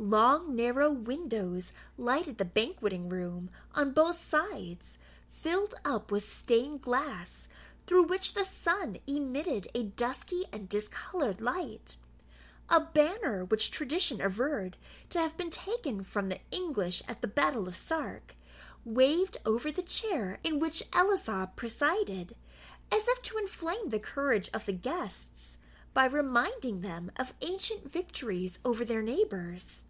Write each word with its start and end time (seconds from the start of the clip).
Long 0.00 0.54
narrow 0.54 0.92
windows 0.92 1.72
lighted 1.96 2.38
the 2.38 2.44
banqueting 2.44 3.08
room 3.08 3.50
on 3.74 3.90
both 3.90 4.16
sides, 4.16 4.96
filled 5.28 5.74
up 5.84 6.12
with 6.12 6.24
stained 6.24 6.82
glass, 6.82 7.48
through 7.84 8.04
which 8.04 8.34
the 8.34 8.44
sun 8.44 8.98
emitted 9.08 9.66
a 9.74 9.82
dusky 9.82 10.44
and 10.52 10.68
discoloured 10.68 11.40
light. 11.40 11.96
A 12.70 12.78
banner, 12.78 13.44
which 13.46 13.72
tradition 13.72 14.20
averred 14.20 14.76
to 15.10 15.18
have 15.18 15.36
been 15.36 15.50
taken 15.50 16.04
from 16.04 16.28
the 16.28 16.40
English 16.52 17.02
at 17.08 17.20
the 17.20 17.26
battle 17.26 17.66
of 17.66 17.74
Sark, 17.76 18.36
waved 18.84 19.38
over 19.44 19.72
the 19.72 19.82
chair 19.82 20.38
in 20.44 20.60
which 20.60 20.84
Ellieslaw 20.92 21.46
presided, 21.56 22.36
as 22.92 23.08
if 23.08 23.20
to 23.22 23.36
inflame 23.38 23.88
the 23.88 23.98
courage 23.98 24.48
of 24.54 24.64
the 24.64 24.72
guests, 24.72 25.58
by 25.92 26.04
reminding 26.04 26.82
them 26.82 27.10
of 27.16 27.34
ancient 27.40 27.90
victories 27.90 28.60
over 28.64 28.84
their 28.84 29.02
neighbours. 29.02 29.84